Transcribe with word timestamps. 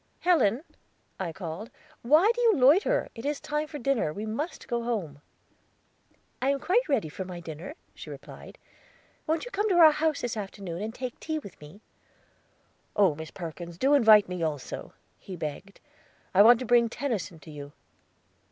Helen," 0.21 0.63
I 1.19 1.31
called, 1.31 1.69
"why 2.01 2.31
do 2.33 2.41
you 2.41 2.55
loiter? 2.55 3.09
It 3.13 3.23
is 3.23 3.39
time 3.39 3.67
for 3.67 3.77
dinner. 3.77 4.11
We 4.11 4.25
must 4.25 4.67
go 4.67 4.81
home." 4.81 5.21
"I 6.41 6.49
am 6.49 6.59
quite 6.59 6.89
ready 6.89 7.07
for 7.07 7.23
my 7.23 7.39
dinner," 7.39 7.75
she 7.93 8.09
replied. 8.09 8.57
"Wont 9.27 9.45
you 9.45 9.51
come 9.51 9.69
to 9.69 9.75
our 9.77 9.91
house 9.91 10.21
this 10.21 10.35
afternoon 10.35 10.81
and 10.81 10.91
take 10.95 11.19
tea 11.19 11.37
with 11.37 11.61
me?" 11.61 11.81
"Oh, 12.95 13.13
Miss 13.13 13.29
Perkins, 13.29 13.77
do 13.77 13.93
invite 13.93 14.27
me 14.27 14.41
also," 14.41 14.93
he 15.19 15.35
begged. 15.35 15.79
"I 16.33 16.41
want 16.41 16.57
to 16.61 16.65
bring 16.65 16.89
Tennyson 16.89 17.37
to 17.37 17.51
you." 17.51 17.71